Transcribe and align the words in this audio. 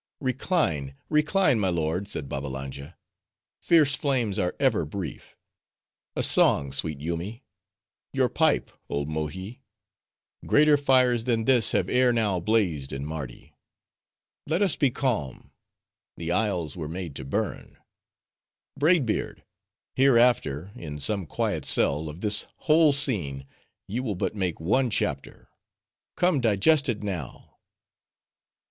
"Recline, 0.19 0.95
recline, 1.09 1.59
my 1.59 1.69
lord," 1.69 2.07
said 2.07 2.27
Babbalanja. 2.27 2.97
"Fierce 3.61 3.95
flames 3.95 4.39
are 4.39 4.55
ever 4.59 4.83
brief—a 4.83 6.23
song, 6.23 6.71
sweet 6.71 6.97
Yoomy! 6.99 7.43
Your 8.11 8.27
pipe, 8.27 8.71
old 8.89 9.07
Mohi! 9.07 9.61
Greater 10.47 10.75
fires 10.75 11.25
than 11.25 11.45
this 11.45 11.71
have 11.73 11.87
ere 11.87 12.11
now 12.11 12.39
blazed 12.39 12.91
in 12.91 13.05
Mardi. 13.05 13.53
Let 14.47 14.63
us 14.63 14.75
be 14.75 14.89
calm;—the 14.89 16.31
isles 16.31 16.75
were 16.75 16.89
made 16.89 17.15
to 17.17 17.23
burn;—Braid 17.23 19.05
Beard! 19.05 19.43
hereafter, 19.93 20.71
in 20.75 20.97
some 20.99 21.27
quiet 21.27 21.63
cell, 21.63 22.09
of 22.09 22.21
this 22.21 22.47
whole 22.65 22.91
scene 22.91 23.45
you 23.87 24.01
will 24.01 24.15
but 24.15 24.33
make 24.35 24.59
one 24.59 24.89
chapter;—come, 24.89 26.41
digest 26.41 26.89
it 26.89 27.03
now." 27.03 27.57